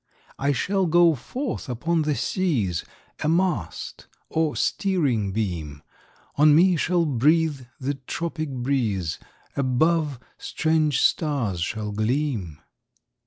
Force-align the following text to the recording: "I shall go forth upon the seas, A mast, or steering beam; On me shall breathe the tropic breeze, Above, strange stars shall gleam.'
"I 0.39 0.51
shall 0.51 0.87
go 0.87 1.13
forth 1.13 1.69
upon 1.69 2.01
the 2.01 2.15
seas, 2.15 2.83
A 3.23 3.29
mast, 3.29 4.07
or 4.29 4.55
steering 4.55 5.31
beam; 5.31 5.83
On 6.37 6.55
me 6.55 6.75
shall 6.75 7.05
breathe 7.05 7.67
the 7.79 7.93
tropic 7.93 8.49
breeze, 8.49 9.19
Above, 9.55 10.19
strange 10.39 11.01
stars 11.01 11.59
shall 11.61 11.91
gleam.' 11.91 12.61